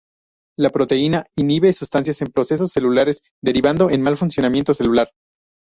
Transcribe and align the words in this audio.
La 0.57 0.71
proteína 0.71 1.25
inhibe 1.35 1.71
sustancias 1.73 2.23
en 2.23 2.29
procesos 2.31 2.71
celulares, 2.71 3.21
derivando 3.39 3.91
en 3.91 4.01
mal 4.01 4.17
funcionamiento 4.17 4.73
celular. 4.73 5.11